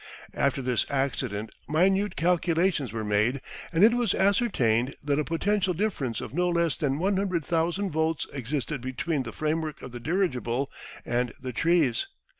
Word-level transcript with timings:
After 0.33 0.63
this 0.63 0.83
accident 0.89 1.51
minute 1.69 2.15
calculations 2.15 2.91
were 2.91 3.03
made 3.03 3.39
and 3.71 3.83
it 3.83 3.93
was 3.93 4.15
ascertained 4.15 4.95
that 5.03 5.19
a 5.19 5.23
potential 5.23 5.75
difference 5.75 6.21
of 6.21 6.33
no 6.33 6.49
less 6.49 6.75
than 6.75 6.97
100,00 6.97 7.91
volts 7.91 8.25
existed 8.33 8.81
between 8.81 9.21
the 9.21 9.31
framework 9.31 9.83
of 9.83 9.91
the 9.91 9.99
dirigible 9.99 10.71
and 11.05 11.35
the 11.39 11.53
trees. 11.53 12.07